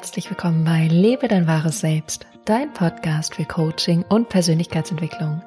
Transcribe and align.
herzlich 0.00 0.30
willkommen 0.30 0.64
bei 0.64 0.88
Lebe 0.88 1.28
dein 1.28 1.46
wahres 1.46 1.80
Selbst, 1.80 2.26
dein 2.46 2.72
Podcast 2.72 3.34
für 3.34 3.44
Coaching 3.44 4.02
und 4.08 4.30
Persönlichkeitsentwicklung. 4.30 5.42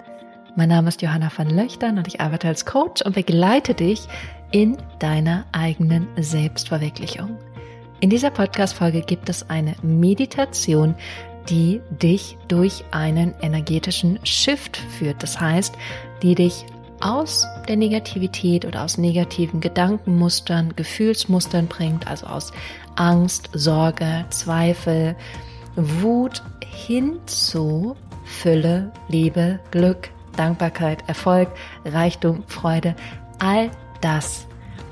Mein 0.56 0.70
Name 0.70 0.90
ist 0.90 1.02
Johanna 1.02 1.32
van 1.36 1.50
Löchtern 1.50 1.98
und 1.98 2.08
ich 2.08 2.22
arbeite 2.22 2.50
als 2.50 2.64
Coach 2.64 3.02
und 3.02 3.16
begleite 3.16 3.74
dich 3.74 4.08
in 4.52 4.78
deiner 5.00 5.48
eigenen 5.54 6.08
Selbstverwirklichung. 6.18 7.36
In 8.00 8.12
dieser 8.12 8.30
Podcast-Folge 8.30 9.02
gibt 9.02 9.28
es 9.28 9.50
eine 9.50 9.74
Meditation, 9.82 10.94
die 11.50 11.82
dich 11.90 12.38
durch 12.48 12.86
einen 12.92 13.34
energetischen 13.42 14.24
Shift 14.24 14.78
führt. 14.78 15.24
Das 15.24 15.42
heißt, 15.42 15.74
die 16.22 16.36
dich 16.36 16.64
aus 17.04 17.46
der 17.68 17.76
Negativität 17.76 18.66
oder 18.66 18.84
aus 18.84 18.98
negativen 18.98 19.60
Gedankenmustern, 19.60 20.76
Gefühlsmustern 20.76 21.68
bringt, 21.68 22.08
also 22.08 22.28
aus 22.28 22.54
Angst, 22.96 23.50
Sorge, 23.54 24.26
Zweifel, 24.30 25.16
Wut 25.76 26.44
hin 26.66 27.20
zu 27.26 27.96
Fülle, 28.24 28.92
Liebe, 29.08 29.60
Glück, 29.72 30.10
Dankbarkeit, 30.36 31.04
Erfolg, 31.08 31.50
Reichtum, 31.86 32.44
Freude, 32.48 32.96
all 33.40 33.70
das. 34.02 34.48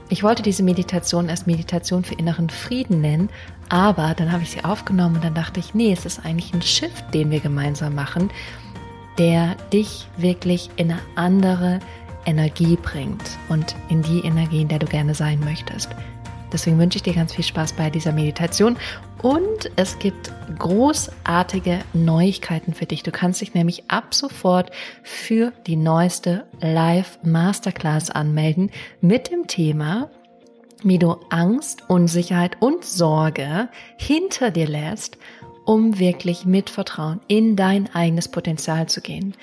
Ich 0.10 0.24
wollte 0.24 0.44
diese 0.44 0.64
Meditation 0.64 1.30
als 1.30 1.46
Meditation 1.46 2.04
für 2.04 2.16
inneren 2.16 2.50
Frieden 2.50 3.02
nennen, 3.02 3.30
aber 3.70 4.14
dann 4.14 4.32
habe 4.32 4.44
ich 4.44 4.52
sie 4.52 4.66
aufgenommen 4.66 5.16
und 5.16 5.24
dann 5.24 5.34
dachte 5.34 5.60
ich, 5.60 5.74
nee, 5.74 5.94
es 5.94 6.06
ist 6.06 6.26
eigentlich 6.26 6.54
ein 6.54 6.62
Shift, 6.62 7.14
den 7.14 7.32
wir 7.32 7.40
gemeinsam 7.40 7.96
machen, 7.96 8.30
der 9.18 9.56
dich 9.72 10.08
wirklich 10.18 10.70
in 10.76 10.92
eine 10.92 11.02
andere 11.16 11.80
Energie 12.26 12.76
bringt 12.76 13.38
und 13.50 13.76
in 13.90 14.02
die 14.02 14.20
Energie, 14.20 14.62
in 14.62 14.68
der 14.68 14.80
du 14.80 14.86
gerne 14.86 15.16
sein 15.16 15.40
möchtest. 15.40 15.90
Deswegen 16.52 16.80
wünsche 16.80 16.98
ich 16.98 17.04
dir 17.04 17.14
ganz 17.14 17.34
viel 17.34 17.44
Spaß 17.44 17.74
bei 17.74 17.90
dieser 17.90 18.12
Meditation 18.12 18.78
und 19.22 19.72
es 19.76 20.00
gibt 20.00 20.32
großartige 20.58 21.80
Neuigkeiten 21.94 22.74
für 22.74 22.86
dich. 22.86 23.04
Du 23.04 23.12
kannst 23.12 23.42
dich 23.42 23.54
nämlich 23.54 23.90
ab 23.90 24.14
sofort 24.14 24.72
für 25.04 25.54
die 25.68 25.76
neueste 25.76 26.46
Live 26.60 27.20
Masterclass 27.24 28.10
anmelden 28.10 28.72
mit 29.00 29.32
dem 29.32 29.48
Thema, 29.48 30.10
wie 30.84 30.98
du 30.98 31.18
Angst, 31.30 31.84
Unsicherheit 31.88 32.58
und 32.60 32.84
Sorge 32.84 33.70
hinter 33.98 34.52
dir 34.52 34.68
lässt, 34.68 35.18
um 35.66 36.00
wirklich 36.00 36.46
mit 36.46 36.70
Vertrauen 36.70 37.22
in 37.28 37.56
dein 37.56 37.94
eigenes 37.94 38.28
Potenzial 38.28 38.88
zu 38.88 39.02
gehen. 39.02 39.36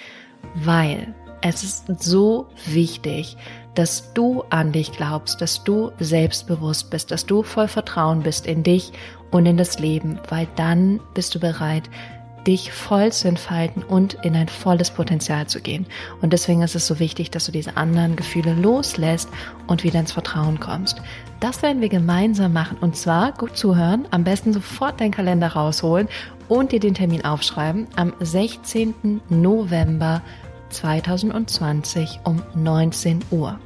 Weil 0.54 1.14
es 1.40 1.62
ist 1.62 2.02
so 2.02 2.48
wichtig, 2.66 3.36
dass 3.78 4.12
du 4.12 4.42
an 4.50 4.72
dich 4.72 4.90
glaubst, 4.90 5.40
dass 5.40 5.62
du 5.62 5.92
selbstbewusst 6.00 6.90
bist, 6.90 7.12
dass 7.12 7.26
du 7.26 7.44
voll 7.44 7.68
Vertrauen 7.68 8.24
bist 8.24 8.44
in 8.44 8.64
dich 8.64 8.92
und 9.30 9.46
in 9.46 9.56
das 9.56 9.78
Leben, 9.78 10.18
weil 10.28 10.48
dann 10.56 10.98
bist 11.14 11.36
du 11.36 11.38
bereit, 11.38 11.88
dich 12.44 12.72
voll 12.72 13.12
zu 13.12 13.28
entfalten 13.28 13.84
und 13.84 14.14
in 14.24 14.34
ein 14.34 14.48
volles 14.48 14.90
Potenzial 14.90 15.46
zu 15.46 15.60
gehen. 15.60 15.86
Und 16.20 16.32
deswegen 16.32 16.62
ist 16.62 16.74
es 16.74 16.88
so 16.88 16.98
wichtig, 16.98 17.30
dass 17.30 17.46
du 17.46 17.52
diese 17.52 17.76
anderen 17.76 18.16
Gefühle 18.16 18.54
loslässt 18.54 19.28
und 19.68 19.84
wieder 19.84 20.00
ins 20.00 20.12
Vertrauen 20.12 20.58
kommst. 20.58 21.00
Das 21.38 21.62
werden 21.62 21.80
wir 21.80 21.88
gemeinsam 21.88 22.52
machen 22.52 22.78
und 22.80 22.96
zwar 22.96 23.30
gut 23.30 23.56
zuhören, 23.56 24.08
am 24.10 24.24
besten 24.24 24.52
sofort 24.52 25.00
deinen 25.00 25.12
Kalender 25.12 25.48
rausholen 25.48 26.08
und 26.48 26.72
dir 26.72 26.80
den 26.80 26.94
Termin 26.94 27.24
aufschreiben 27.24 27.86
am 27.94 28.12
16. 28.18 29.20
November 29.28 30.22
2020 30.70 32.20
um 32.24 32.42
19 32.56 33.20
Uhr. 33.30 33.60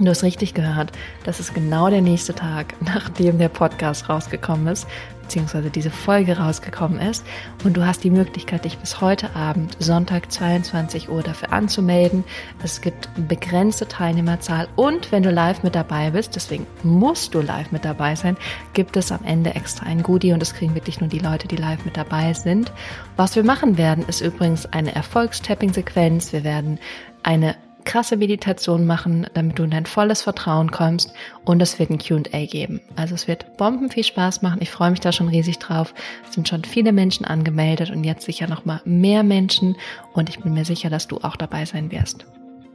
Du 0.00 0.08
hast 0.08 0.22
richtig 0.22 0.54
gehört, 0.54 0.92
das 1.24 1.40
ist 1.40 1.54
genau 1.54 1.90
der 1.90 2.02
nächste 2.02 2.32
Tag, 2.32 2.74
nachdem 2.80 3.38
der 3.38 3.48
Podcast 3.48 4.08
rausgekommen 4.08 4.68
ist, 4.68 4.86
beziehungsweise 5.22 5.70
diese 5.70 5.90
Folge 5.90 6.38
rausgekommen 6.38 7.00
ist. 7.00 7.26
Und 7.64 7.76
du 7.76 7.84
hast 7.84 8.04
die 8.04 8.10
Möglichkeit, 8.10 8.64
dich 8.64 8.78
bis 8.78 9.00
heute 9.00 9.34
Abend, 9.34 9.76
Sonntag 9.80 10.30
22 10.30 11.08
Uhr, 11.08 11.24
dafür 11.24 11.52
anzumelden. 11.52 12.22
Es 12.62 12.80
gibt 12.80 13.08
begrenzte 13.26 13.88
Teilnehmerzahl 13.88 14.68
und 14.76 15.10
wenn 15.10 15.24
du 15.24 15.30
live 15.30 15.64
mit 15.64 15.74
dabei 15.74 16.10
bist, 16.10 16.36
deswegen 16.36 16.66
musst 16.84 17.34
du 17.34 17.40
live 17.40 17.72
mit 17.72 17.84
dabei 17.84 18.14
sein, 18.14 18.36
gibt 18.74 18.96
es 18.96 19.10
am 19.10 19.24
Ende 19.24 19.56
extra 19.56 19.86
ein 19.86 20.04
Goodie 20.04 20.32
und 20.32 20.40
das 20.40 20.54
kriegen 20.54 20.76
wirklich 20.76 21.00
nur 21.00 21.08
die 21.08 21.18
Leute, 21.18 21.48
die 21.48 21.56
live 21.56 21.84
mit 21.84 21.96
dabei 21.96 22.34
sind. 22.34 22.70
Was 23.16 23.34
wir 23.34 23.42
machen 23.42 23.78
werden, 23.78 24.04
ist 24.06 24.20
übrigens 24.20 24.64
eine 24.66 24.94
Erfolgstapping-Sequenz. 24.94 26.32
Wir 26.32 26.44
werden 26.44 26.78
eine 27.24 27.56
krasse 27.88 28.16
Meditation 28.18 28.86
machen, 28.86 29.26
damit 29.34 29.58
du 29.58 29.64
in 29.64 29.70
dein 29.70 29.86
volles 29.86 30.22
Vertrauen 30.22 30.70
kommst 30.70 31.12
und 31.44 31.60
es 31.62 31.78
wird 31.78 31.88
ein 31.90 31.98
Q&A 31.98 32.44
geben. 32.44 32.82
Also 32.94 33.14
es 33.14 33.26
wird 33.26 33.56
bomben 33.56 33.88
viel 33.90 34.04
Spaß 34.04 34.42
machen. 34.42 34.58
Ich 34.60 34.70
freue 34.70 34.90
mich 34.90 35.00
da 35.00 35.10
schon 35.10 35.28
riesig 35.28 35.58
drauf. 35.58 35.94
Es 36.28 36.34
sind 36.34 36.46
schon 36.46 36.64
viele 36.64 36.92
Menschen 36.92 37.24
angemeldet 37.24 37.90
und 37.90 38.04
jetzt 38.04 38.26
sicher 38.26 38.46
noch 38.46 38.66
mal 38.66 38.82
mehr 38.84 39.22
Menschen 39.22 39.76
und 40.12 40.28
ich 40.28 40.38
bin 40.38 40.52
mir 40.52 40.66
sicher, 40.66 40.90
dass 40.90 41.08
du 41.08 41.16
auch 41.18 41.36
dabei 41.36 41.64
sein 41.64 41.90
wirst. 41.90 42.26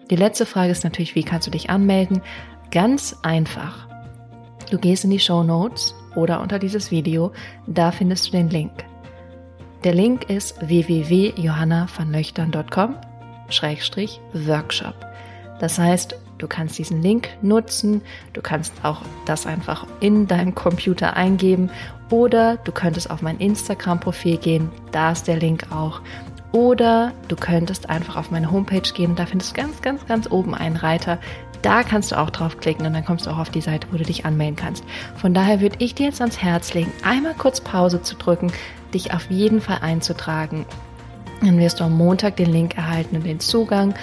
Die 0.09 0.15
letzte 0.15 0.47
Frage 0.47 0.71
ist 0.71 0.83
natürlich, 0.83 1.13
wie 1.15 1.23
kannst 1.23 1.47
du 1.47 1.51
dich 1.51 1.69
anmelden? 1.69 2.21
Ganz 2.71 3.15
einfach. 3.21 3.87
Du 4.71 4.79
gehst 4.79 5.03
in 5.03 5.11
die 5.11 5.19
Show 5.19 5.43
Notes 5.43 5.93
oder 6.15 6.41
unter 6.41 6.57
dieses 6.57 6.89
Video, 6.89 7.31
da 7.67 7.91
findest 7.91 8.25
du 8.27 8.31
den 8.31 8.49
Link. 8.49 8.71
Der 9.83 9.93
Link 9.93 10.27
ist 10.29 10.55
www.johannavanlöchtern.com 10.67 13.12
Workshop. 14.33 14.95
Das 15.59 15.77
heißt, 15.77 16.15
du 16.37 16.47
kannst 16.47 16.77
diesen 16.77 17.01
Link 17.01 17.29
nutzen, 17.41 18.01
du 18.33 18.41
kannst 18.41 18.73
auch 18.83 19.01
das 19.25 19.45
einfach 19.45 19.87
in 19.99 20.27
deinem 20.27 20.55
Computer 20.55 21.15
eingeben 21.15 21.69
oder 22.09 22.57
du 22.57 22.71
könntest 22.71 23.09
auf 23.09 23.21
mein 23.21 23.39
Instagram-Profil 23.39 24.37
gehen, 24.37 24.69
da 24.91 25.11
ist 25.11 25.27
der 25.27 25.37
Link 25.37 25.67
auch. 25.71 26.01
Oder 26.51 27.13
du 27.29 27.35
könntest 27.35 27.89
einfach 27.89 28.15
auf 28.15 28.29
meine 28.29 28.51
Homepage 28.51 28.91
gehen, 28.93 29.15
da 29.15 29.25
findest 29.25 29.57
du 29.57 29.61
ganz, 29.61 29.81
ganz, 29.81 30.05
ganz 30.05 30.29
oben 30.29 30.53
einen 30.53 30.75
Reiter. 30.75 31.17
Da 31.63 31.81
kannst 31.81 32.11
du 32.11 32.19
auch 32.19 32.29
draufklicken 32.29 32.85
und 32.85 32.93
dann 32.93 33.05
kommst 33.05 33.25
du 33.25 33.31
auch 33.31 33.39
auf 33.39 33.49
die 33.49 33.61
Seite, 33.61 33.87
wo 33.91 33.97
du 33.97 34.03
dich 34.03 34.25
anmelden 34.25 34.57
kannst. 34.57 34.83
Von 35.15 35.33
daher 35.33 35.61
würde 35.61 35.77
ich 35.79 35.95
dir 35.95 36.07
jetzt 36.07 36.21
ans 36.21 36.41
Herz 36.41 36.73
legen, 36.73 36.91
einmal 37.03 37.33
kurz 37.33 37.61
Pause 37.61 38.01
zu 38.01 38.15
drücken, 38.15 38.51
dich 38.93 39.13
auf 39.13 39.31
jeden 39.31 39.61
Fall 39.61 39.79
einzutragen 39.81 40.65
dann 41.45 41.57
wirst 41.57 41.79
du 41.79 41.83
am 41.83 41.97
Montag 41.97 42.37
den 42.37 42.51
Link 42.51 42.77
erhalten 42.77 43.17
und 43.17 43.25
den 43.25 43.39
Zugang 43.39 43.93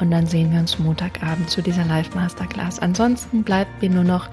und 0.00 0.10
dann 0.10 0.26
sehen 0.26 0.52
wir 0.52 0.60
uns 0.60 0.78
Montagabend 0.78 1.50
zu 1.50 1.62
dieser 1.62 1.84
Live 1.84 2.14
Masterclass. 2.14 2.78
Ansonsten 2.78 3.42
bleibt 3.42 3.82
mir 3.82 3.90
nur 3.90 4.04
noch 4.04 4.28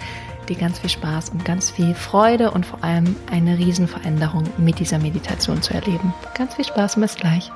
dir 0.48 0.56
ganz 0.56 0.80
viel 0.80 0.90
Spaß 0.90 1.30
und 1.30 1.44
ganz 1.44 1.70
viel 1.70 1.94
Freude 1.94 2.52
und 2.52 2.66
vor 2.66 2.84
allem 2.84 3.16
eine 3.30 3.58
Riesenveränderung 3.58 4.44
mit 4.58 4.80
dieser 4.80 5.00
Meditation 5.00 5.62
zu 5.62 5.74
erleben. 5.74 6.14
Ganz 6.36 6.56
viel 6.56 6.66
Spaß 6.66 6.96
und 6.96 7.02
bis 7.02 7.16
gleich. 7.16 7.52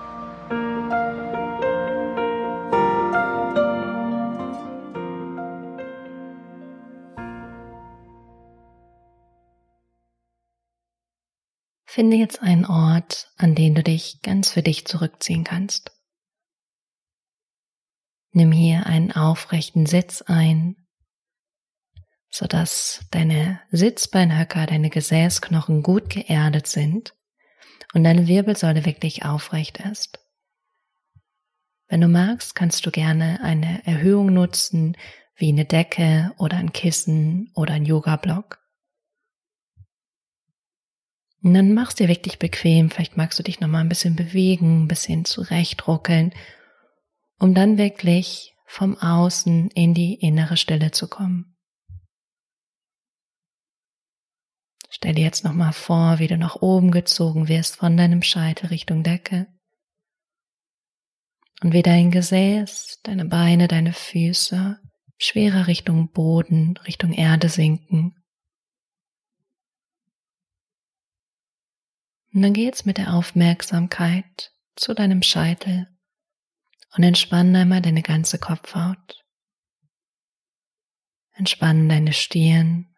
Finde 11.94 12.16
jetzt 12.16 12.42
einen 12.42 12.66
Ort, 12.66 13.34
an 13.36 13.54
den 13.54 13.76
du 13.76 13.84
dich 13.84 14.22
ganz 14.22 14.50
für 14.50 14.64
dich 14.64 14.88
zurückziehen 14.88 15.44
kannst. 15.44 15.92
Nimm 18.32 18.54
hier 18.54 18.86
einen 18.86 19.12
aufrechten 19.12 19.86
Sitz 19.86 20.22
ein, 20.22 20.78
sodass 22.30 23.06
deine 23.12 23.60
Sitzbeinhöcker, 23.72 24.68
deine 24.68 24.90
Gesäßknochen 24.90 25.84
gut 25.84 26.10
geerdet 26.10 26.66
sind 26.66 27.14
und 27.94 28.06
deine 28.06 28.26
Wirbelsäule 28.26 28.86
wirklich 28.86 29.26
aufrecht 29.26 29.82
ist. 29.82 30.26
Wenn 31.90 32.00
du 32.00 32.08
magst, 32.08 32.56
kannst 32.56 32.86
du 32.86 32.92
gerne 32.92 33.42
eine 33.44 33.86
Erhöhung 33.86 34.34
nutzen, 34.34 34.96
wie 35.36 35.50
eine 35.50 35.66
Decke 35.66 36.32
oder 36.38 36.56
ein 36.56 36.72
Kissen 36.72 37.52
oder 37.54 37.74
ein 37.74 37.84
Yoga-Block. 37.84 38.61
Und 41.44 41.54
dann 41.54 41.74
machst 41.74 42.00
dir 42.00 42.08
wirklich 42.08 42.40
bequem. 42.40 42.90
Vielleicht 42.90 43.18
magst 43.18 43.40
du 43.40 43.44
dich 43.44 43.60
noch 43.60 43.68
mal 43.68 43.80
ein 43.80 43.90
bisschen 43.90 44.16
bewegen, 44.16 44.84
ein 44.84 44.88
bisschen 44.88 45.26
zurechtruckeln, 45.26 46.34
um 47.40 47.54
dann 47.54 47.78
wirklich 47.78 48.56
vom 48.68 48.98
Außen 48.98 49.70
in 49.72 49.94
die 49.94 50.14
innere 50.14 50.56
Stille 50.56 50.92
zu 50.92 51.08
kommen. 51.08 51.58
Stell 54.90 55.16
dir 55.16 55.24
jetzt 55.24 55.44
noch 55.44 55.54
mal 55.54 55.72
vor, 55.72 56.20
wie 56.20 56.28
du 56.28 56.38
nach 56.38 56.58
oben 56.58 56.92
gezogen 56.92 57.48
wirst 57.48 57.78
von 57.78 57.98
deinem 57.98 58.22
Scheitel 58.22 58.68
Richtung 58.68 59.04
Decke. 59.04 59.48
Und 61.62 61.74
wie 61.74 61.82
dein 61.82 62.12
Gesäß, 62.12 63.00
deine 63.04 63.26
Beine, 63.26 63.68
deine 63.68 63.94
Füße 63.94 64.80
schwerer 65.22 65.68
Richtung 65.68 66.12
Boden, 66.12 66.78
Richtung 66.88 67.14
Erde 67.14 67.48
sinken. 67.48 68.16
Und 72.34 72.42
dann 72.44 72.54
geh 72.54 72.64
jetzt 72.64 72.86
mit 72.86 72.98
der 72.98 73.14
Aufmerksamkeit 73.14 74.54
zu 74.76 74.94
deinem 74.94 75.22
Scheitel 75.22 75.88
und 76.96 77.04
entspann 77.04 77.56
einmal 77.56 77.82
deine 77.82 78.02
ganze 78.02 78.40
Kopfhaut. 78.40 79.26
Entspann 81.34 81.90
deine 81.90 82.14
Stirn, 82.14 82.96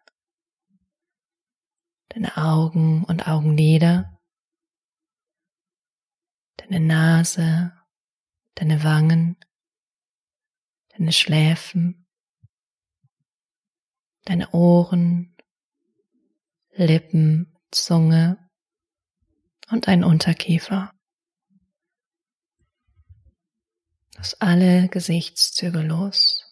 deine 2.10 2.36
Augen 2.36 3.04
und 3.04 3.26
Augenlider, 3.26 4.20
deine 6.56 6.80
Nase, 6.80 7.72
deine 8.54 8.84
Wangen, 8.84 9.36
deine 10.96 11.12
Schläfen, 11.12 12.06
deine 14.24 14.50
Ohren, 14.50 15.36
Lippen, 16.70 17.56
Zunge 17.70 18.43
und 19.70 19.88
ein 19.88 20.04
Unterkiefer. 20.04 20.92
Lass 24.16 24.40
alle 24.40 24.88
Gesichtszüge 24.88 25.82
los. 25.82 26.44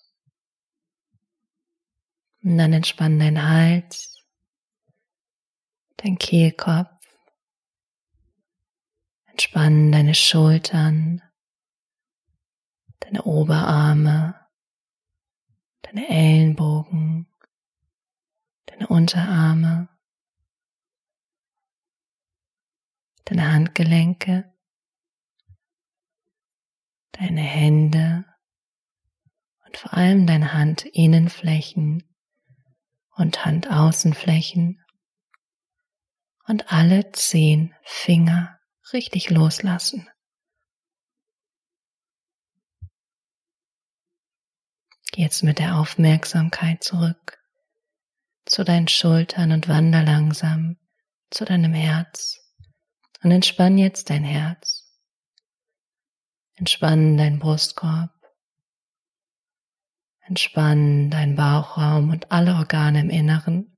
Und 2.43 2.59
dann 2.59 2.73
entspann 2.73 3.19
dein 3.19 3.49
Hals, 3.49 4.21
dein 5.97 6.19
Kehlkopf, 6.19 6.91
entspann 9.27 9.93
deine 9.93 10.15
Schultern, 10.15 11.23
deine 12.99 13.23
Oberarme, 13.23 14.35
deine 15.83 16.09
Ellenbogen, 16.09 17.29
deine 18.67 18.89
Unterarme, 18.89 19.89
deine 23.25 23.53
Handgelenke, 23.53 24.53
deine 27.13 27.43
Hände 27.43 28.25
und 29.65 29.77
vor 29.77 29.95
allem 29.95 30.27
deine 30.27 30.53
Handinnenflächen 30.53 32.05
und 33.17 33.45
Handaußenflächen 33.45 34.85
und 36.47 36.73
alle 36.73 37.13
zehn 37.13 37.75
Finger 37.85 38.59
richtig 38.93 39.31
loslassen. 39.31 40.09
Jetzt 45.15 45.43
mit 45.43 45.59
der 45.59 45.77
Aufmerksamkeit 45.77 46.83
zurück 46.83 47.39
zu 48.47 48.65
deinen 48.65 48.89
Schultern 48.89 49.53
und 49.53 49.69
wander 49.69 50.03
langsam 50.03 50.79
zu 51.31 51.45
deinem 51.45 51.75
Herz 51.75 52.42
und 53.23 53.31
entspann 53.31 53.79
jetzt 53.79 54.11
dein 54.11 54.25
Herz. 54.25 54.83
Entspann 56.55 57.17
deinen 57.17 57.39
Brustkorb. 57.39 58.11
Entspann 60.21 61.11
deinen 61.11 61.37
Bauchraum 61.37 62.11
und 62.11 62.31
alle 62.31 62.55
Organe 62.55 63.01
im 63.01 63.11
Inneren. 63.11 63.77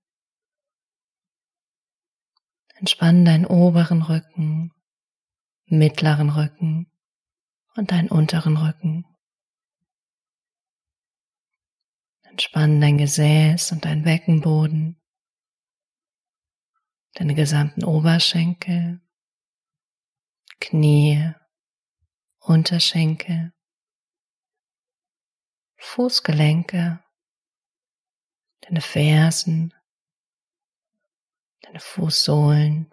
Entspann 2.76 3.25
deinen 3.25 3.46
oberen 3.46 4.02
Rücken, 4.02 4.73
mittleren 5.67 6.31
Rücken 6.31 6.91
und 7.76 7.91
deinen 7.93 8.08
unteren 8.08 8.56
Rücken. 8.56 9.05
Entspann 12.23 12.81
dein 12.81 12.99
Gesäß 12.99 13.73
und 13.73 13.85
dein 13.85 14.02
Beckenboden, 14.02 15.00
deine 17.14 17.35
gesamten 17.35 17.85
Oberschenkel, 17.85 19.04
Knie, 20.61 21.33
Unterschenkel, 22.39 23.53
Fußgelenke, 25.77 27.03
deine 28.61 28.81
Fersen, 28.81 29.75
deine 31.62 31.81
Fußsohlen, 31.81 32.93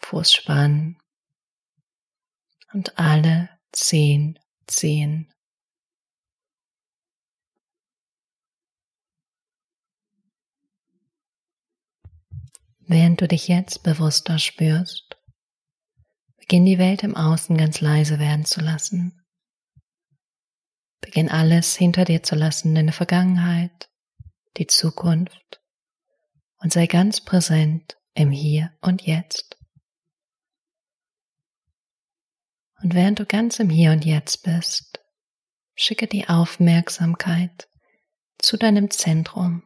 Fußspann 0.00 0.98
und 2.72 2.98
alle 2.98 3.48
zehn 3.72 4.38
Zehen. 4.66 5.32
Während 12.80 13.20
du 13.20 13.28
dich 13.28 13.48
jetzt 13.48 13.82
bewusster 13.82 14.38
spürst, 14.38 15.16
beginn 16.42 16.64
die 16.64 16.78
Welt 16.78 17.04
im 17.04 17.16
Außen 17.16 17.56
ganz 17.56 17.80
leise 17.80 18.18
werden 18.18 18.44
zu 18.44 18.60
lassen. 18.60 19.24
Beginn 21.00 21.28
alles 21.28 21.76
hinter 21.76 22.04
dir 22.04 22.24
zu 22.24 22.34
lassen, 22.34 22.74
deine 22.74 22.90
Vergangenheit, 22.90 23.88
die 24.56 24.66
Zukunft 24.66 25.62
und 26.58 26.72
sei 26.72 26.88
ganz 26.88 27.20
präsent 27.20 27.96
im 28.14 28.32
Hier 28.32 28.72
und 28.80 29.02
Jetzt. 29.02 29.56
Und 32.82 32.94
während 32.94 33.20
du 33.20 33.26
ganz 33.26 33.60
im 33.60 33.70
Hier 33.70 33.92
und 33.92 34.04
Jetzt 34.04 34.42
bist, 34.42 35.00
schicke 35.76 36.08
die 36.08 36.28
Aufmerksamkeit 36.28 37.68
zu 38.38 38.56
deinem 38.56 38.90
Zentrum, 38.90 39.62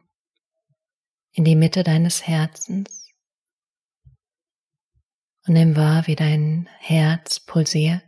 in 1.31 1.43
die 1.43 1.55
Mitte 1.55 1.83
deines 1.83 2.27
Herzens 2.27 2.96
und 5.47 5.53
nimm 5.53 5.75
wahr, 5.75 6.07
wie 6.07 6.15
dein 6.15 6.67
Herz 6.79 7.39
pulsiert. 7.39 8.03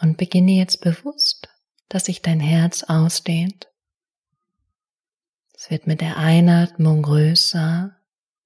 Und 0.00 0.16
beginne 0.16 0.52
jetzt 0.52 0.80
bewusst, 0.80 1.48
dass 1.88 2.06
sich 2.06 2.22
dein 2.22 2.40
Herz 2.40 2.84
ausdehnt. 2.84 3.68
Es 5.54 5.70
wird 5.70 5.86
mit 5.86 6.00
der 6.00 6.16
Einatmung 6.16 7.02
größer, 7.02 7.96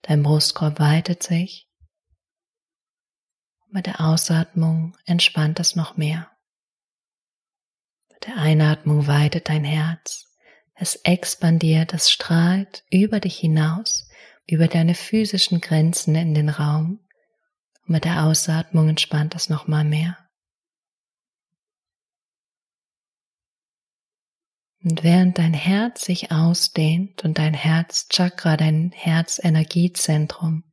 dein 0.01 0.23
Brustkorb 0.23 0.81
weitet 0.81 1.23
sich. 1.23 1.69
Mit 3.69 3.87
der 3.87 4.01
Ausatmung 4.01 4.97
entspannt 5.05 5.61
es 5.61 5.77
noch 5.77 5.97
mehr. 5.97 6.31
Mit 8.11 8.27
der 8.27 8.39
Einatmung 8.39 9.07
weitet 9.07 9.49
dein 9.49 9.65
Herz. 9.65 10.35
Es 10.75 10.97
expandiert, 10.97 11.93
es 11.93 12.11
strahlt 12.11 12.85
über 12.91 13.21
dich 13.21 13.39
hinaus 13.39 14.09
über 14.47 14.69
deine 14.69 14.95
physischen 14.95 15.61
Grenzen 15.61 16.15
in 16.15 16.35
den 16.35 16.49
Raum. 16.49 17.01
Und 17.83 17.91
mit 17.91 18.05
der 18.05 18.25
Ausatmung 18.25 18.89
entspannt 18.89 19.35
das 19.35 19.49
nochmal 19.49 19.85
mehr. 19.85 20.19
Und 24.85 25.05
während 25.05 25.39
dein 25.39 25.55
Herz 25.55 26.05
sich 26.05 26.33
ausdehnt 26.33 27.25
und 27.25 27.39
dein 27.39 27.55
Herzchakra, 27.55 28.57
dein 28.57 28.91
Herzenergiezentrum, 28.91 30.65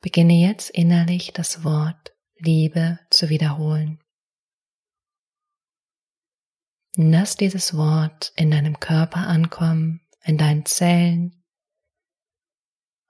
beginne 0.00 0.34
jetzt 0.34 0.70
innerlich 0.70 1.32
das 1.32 1.64
Wort 1.64 2.14
Liebe 2.38 2.98
zu 3.10 3.28
wiederholen. 3.28 4.00
Lass 6.96 7.36
dieses 7.36 7.76
Wort 7.76 8.32
in 8.36 8.50
deinem 8.50 8.80
Körper 8.80 9.26
ankommen, 9.26 10.00
in 10.24 10.38
deinen 10.38 10.64
Zellen. 10.64 11.35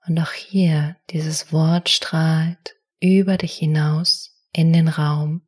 Und 0.07 0.19
auch 0.19 0.31
hier 0.31 0.95
dieses 1.09 1.51
Wort 1.51 1.89
strahlt 1.89 2.75
über 2.99 3.37
dich 3.37 3.57
hinaus 3.57 4.47
in 4.53 4.71
den 4.71 4.87
Raum, 4.87 5.45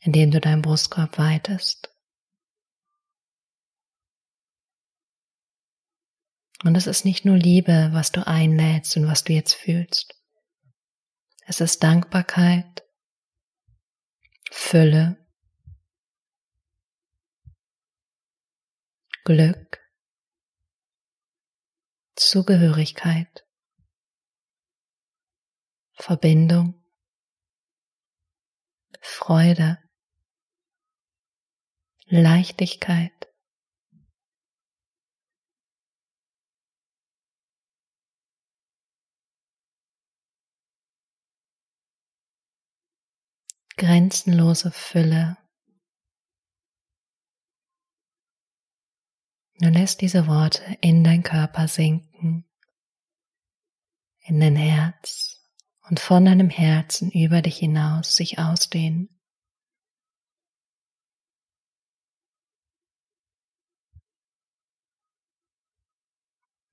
in 0.00 0.12
dem 0.12 0.30
du 0.30 0.40
deinen 0.40 0.62
Brustkorb 0.62 1.18
weitest. 1.18 1.94
Und 6.64 6.74
es 6.74 6.86
ist 6.86 7.04
nicht 7.04 7.24
nur 7.24 7.36
Liebe, 7.36 7.90
was 7.92 8.10
du 8.10 8.26
einlädst 8.26 8.96
und 8.96 9.06
was 9.06 9.24
du 9.24 9.32
jetzt 9.32 9.54
fühlst. 9.54 10.14
Es 11.46 11.60
ist 11.60 11.82
Dankbarkeit, 11.82 12.82
Fülle, 14.50 15.24
Glück, 19.24 19.77
Zugehörigkeit, 22.18 23.46
Verbindung, 25.92 26.74
Freude, 29.00 29.78
Leichtigkeit, 32.06 33.32
grenzenlose 43.76 44.72
Fülle. 44.72 45.36
Du 49.60 49.68
lässt 49.70 50.00
diese 50.02 50.28
Worte 50.28 50.62
in 50.80 51.02
dein 51.02 51.24
Körper 51.24 51.66
sinken, 51.66 52.44
in 54.20 54.38
dein 54.38 54.54
Herz 54.54 55.50
und 55.88 55.98
von 55.98 56.24
deinem 56.24 56.48
Herzen 56.48 57.10
über 57.10 57.42
dich 57.42 57.58
hinaus 57.58 58.14
sich 58.14 58.38
ausdehnen. 58.38 59.08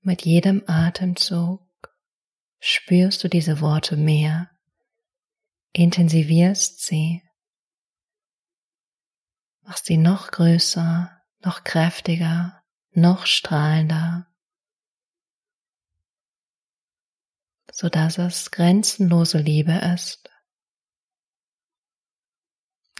Mit 0.02 0.24
jedem 0.24 0.62
Atemzug 0.68 1.66
spürst 2.60 3.24
du 3.24 3.28
diese 3.28 3.60
Worte 3.60 3.96
mehr, 3.96 4.48
intensivierst 5.72 6.84
sie, 6.84 7.24
machst 9.62 9.86
sie 9.86 9.96
noch 9.96 10.30
größer, 10.30 11.10
noch 11.40 11.64
kräftiger, 11.64 12.62
noch 12.96 13.26
strahlender, 13.26 14.26
so 17.70 17.90
dass 17.90 18.16
es 18.16 18.50
grenzenlose 18.50 19.36
Liebe 19.38 19.72
ist, 19.94 20.30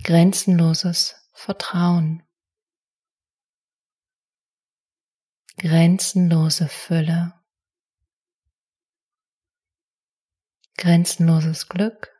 grenzenloses 0.03 1.17
Vertrauen, 1.33 2.23
grenzenlose 5.57 6.69
Fülle, 6.69 7.33
grenzenloses 10.77 11.69
Glück, 11.69 12.13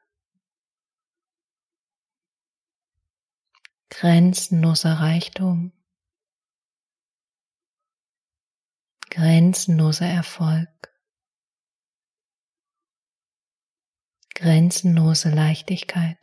grenzenloser 3.91 4.95
Reichtum, 4.95 5.76
grenzenloser 9.17 10.07
Erfolg, 10.07 10.95
grenzenlose 14.35 15.31
Leichtigkeit, 15.31 16.19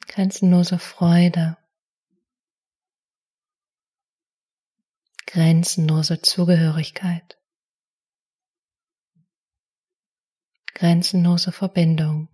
grenzenlose 0.00 0.78
Freude, 0.78 1.56
grenzenlose 5.24 6.20
Zugehörigkeit, 6.20 7.40
grenzenlose 10.74 11.52
Verbindung. 11.52 12.33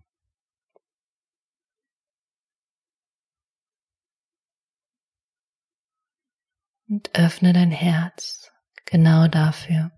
Und 6.90 7.14
öffne 7.14 7.52
dein 7.52 7.70
Herz 7.70 8.50
genau 8.84 9.28
dafür. 9.28 9.92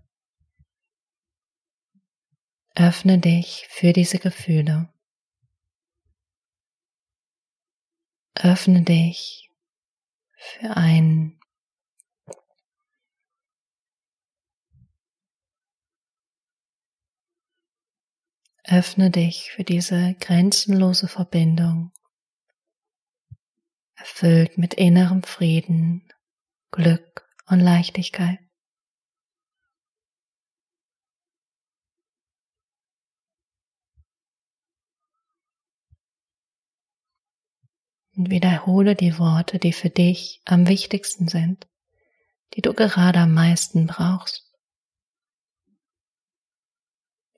Öffne 2.75 3.17
dich 3.17 3.65
für 3.69 3.93
diese 3.93 4.19
Gefühle. 4.19 4.93
Öffne 8.35 8.83
dich 8.83 9.49
für 10.37 10.77
ein 10.77 11.39
Öffne 18.65 19.09
dich 19.09 19.51
für 19.51 19.63
diese 19.63 20.13
grenzenlose 20.19 21.07
Verbindung, 21.07 21.91
erfüllt 23.95 24.57
mit 24.57 24.75
innerem 24.75 25.21
Frieden, 25.23 26.12
Glück 26.73 27.23
und 27.47 27.59
Leichtigkeit. 27.59 28.39
und 38.15 38.29
wiederhole 38.29 38.95
die 38.95 39.17
Worte, 39.17 39.59
die 39.59 39.73
für 39.73 39.89
dich 39.89 40.41
am 40.45 40.67
wichtigsten 40.67 41.27
sind, 41.27 41.67
die 42.53 42.61
du 42.61 42.73
gerade 42.73 43.19
am 43.19 43.33
meisten 43.33 43.87
brauchst. 43.87 44.51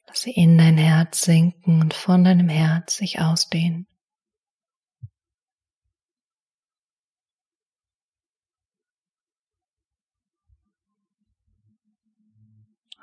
Lass 0.07 0.21
sie 0.21 0.31
in 0.31 0.57
dein 0.57 0.77
Herz 0.77 1.21
sinken 1.21 1.81
und 1.81 1.93
von 1.93 2.23
deinem 2.23 2.49
Herz 2.49 2.97
sich 2.97 3.21
ausdehnen. 3.21 3.87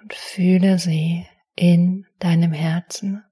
Und 0.02 0.14
fühle 0.14 0.78
sie 0.78 1.26
in 1.54 2.06
deinem 2.18 2.52
Herzen. 2.52 3.24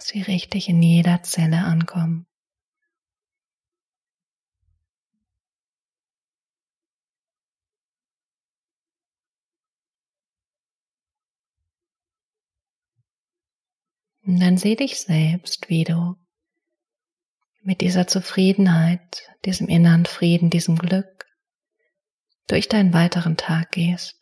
dass 0.00 0.08
sie 0.08 0.22
richtig 0.22 0.70
in 0.70 0.82
jeder 0.82 1.22
Zelle 1.22 1.58
ankommen. 1.58 2.26
Und 14.24 14.40
dann 14.40 14.56
seh 14.56 14.74
dich 14.74 15.00
selbst, 15.00 15.68
wie 15.68 15.84
du 15.84 16.16
mit 17.60 17.82
dieser 17.82 18.06
Zufriedenheit, 18.06 19.28
diesem 19.44 19.68
inneren 19.68 20.06
Frieden, 20.06 20.48
diesem 20.48 20.78
Glück 20.78 21.26
durch 22.46 22.68
deinen 22.68 22.92
weiteren 22.92 23.36
Tag 23.36 23.72
gehst. 23.72 24.20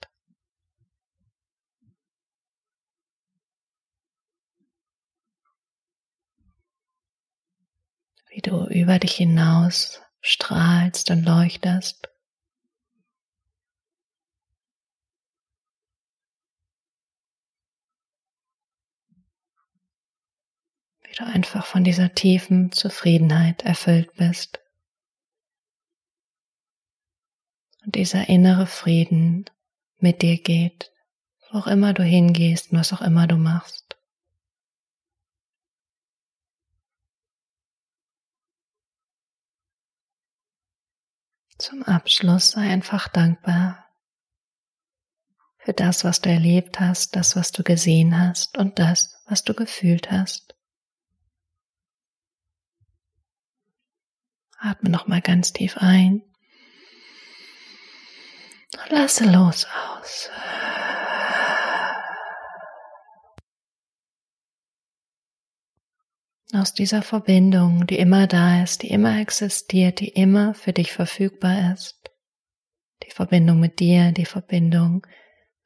wie 8.38 8.42
du 8.42 8.66
über 8.68 9.00
dich 9.00 9.16
hinaus 9.16 10.00
strahlst 10.20 11.10
und 11.10 11.24
leuchtest. 11.24 12.08
Wie 21.02 21.14
du 21.16 21.24
einfach 21.24 21.66
von 21.66 21.82
dieser 21.82 22.14
tiefen 22.14 22.70
Zufriedenheit 22.70 23.62
erfüllt 23.62 24.14
bist. 24.14 24.60
Und 27.84 27.94
dieser 27.94 28.28
innere 28.28 28.66
Frieden 28.66 29.46
mit 29.98 30.22
dir 30.22 30.38
geht, 30.40 30.92
wo 31.50 31.58
auch 31.58 31.66
immer 31.66 31.94
du 31.94 32.02
hingehst 32.02 32.72
und 32.72 32.78
was 32.78 32.92
auch 32.92 33.02
immer 33.02 33.26
du 33.26 33.36
machst. 33.36 33.96
Zum 41.58 41.82
Abschluss 41.82 42.52
sei 42.52 42.70
einfach 42.70 43.08
dankbar 43.08 43.84
für 45.68 45.72
das, 45.72 46.04
was 46.04 46.20
du 46.20 46.30
erlebt 46.30 46.78
hast, 46.80 47.16
das, 47.16 47.36
was 47.36 47.52
du 47.52 47.62
gesehen 47.62 48.18
hast 48.18 48.56
und 48.56 48.78
das, 48.78 49.20
was 49.26 49.42
du 49.42 49.54
gefühlt 49.54 50.10
hast. 50.10 50.56
Atme 54.56 54.88
noch 54.88 55.06
mal 55.08 55.20
ganz 55.20 55.52
tief 55.52 55.76
ein. 55.76 56.27
Lasse 58.90 59.24
los 59.24 59.66
aus. 59.66 60.30
aus 66.52 66.72
dieser 66.72 67.02
Verbindung, 67.02 67.86
die 67.86 67.98
immer 67.98 68.26
da 68.26 68.62
ist, 68.62 68.82
die 68.82 68.88
immer 68.88 69.20
existiert, 69.20 70.00
die 70.00 70.08
immer 70.08 70.54
für 70.54 70.72
dich 70.72 70.92
verfügbar 70.92 71.72
ist. 71.74 72.10
Die 73.04 73.10
Verbindung 73.10 73.60
mit 73.60 73.80
dir, 73.80 74.12
die 74.12 74.24
Verbindung 74.24 75.06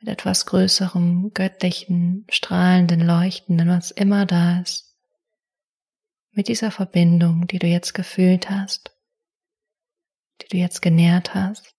mit 0.00 0.08
etwas 0.08 0.46
Größerem, 0.46 1.30
göttlichen, 1.32 2.26
strahlenden, 2.28 3.00
leuchtenden, 3.00 3.68
was 3.68 3.90
immer 3.90 4.26
da 4.26 4.60
ist. 4.60 4.96
Mit 6.32 6.48
dieser 6.48 6.70
Verbindung, 6.70 7.46
die 7.46 7.58
du 7.58 7.66
jetzt 7.66 7.92
gefühlt 7.92 8.50
hast, 8.50 8.96
die 10.42 10.48
du 10.48 10.56
jetzt 10.56 10.82
genährt 10.82 11.34
hast. 11.34 11.74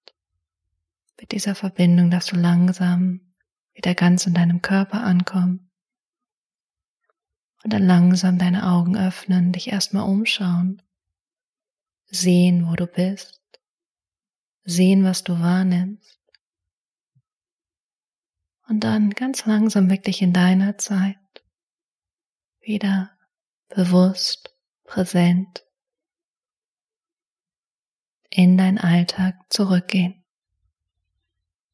Mit 1.24 1.32
dieser 1.32 1.56
Verbindung 1.56 2.12
darfst 2.12 2.34
du 2.34 2.36
langsam 2.36 3.34
wieder 3.74 3.96
ganz 3.96 4.28
in 4.28 4.34
deinem 4.34 4.62
Körper 4.62 5.06
ankommen 5.06 5.72
und 7.64 7.72
dann 7.72 7.84
langsam 7.84 8.38
deine 8.38 8.70
Augen 8.70 8.98
öffnen, 8.98 9.54
dich 9.54 9.70
erstmal 9.70 10.04
umschauen, 10.04 10.82
sehen, 12.08 12.68
wo 12.68 12.76
du 12.76 12.88
bist, 12.88 13.42
sehen, 14.66 15.06
was 15.06 15.24
du 15.24 15.40
wahrnimmst. 15.40 16.20
Und 18.68 18.82
dann 18.82 19.12
ganz 19.12 19.46
langsam 19.46 19.90
wirklich 19.90 20.22
in 20.22 20.34
deiner 20.34 20.78
Zeit 20.78 21.16
wieder 22.60 23.18
bewusst, 23.70 24.54
präsent 24.84 25.66
in 28.30 28.58
dein 28.58 28.78
Alltag 28.78 29.36
zurückgehen. 29.48 30.23